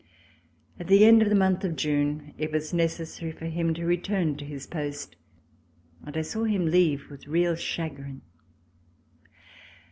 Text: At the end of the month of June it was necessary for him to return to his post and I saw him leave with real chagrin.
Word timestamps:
At 0.79 0.87
the 0.87 1.05
end 1.05 1.21
of 1.21 1.29
the 1.29 1.35
month 1.35 1.63
of 1.63 1.75
June 1.75 2.33
it 2.35 2.51
was 2.51 2.73
necessary 2.73 3.31
for 3.31 3.45
him 3.45 3.71
to 3.75 3.85
return 3.85 4.35
to 4.37 4.43
his 4.45 4.65
post 4.65 5.15
and 6.03 6.17
I 6.17 6.23
saw 6.23 6.43
him 6.45 6.65
leave 6.65 7.11
with 7.11 7.27
real 7.27 7.53
chagrin. 7.55 8.23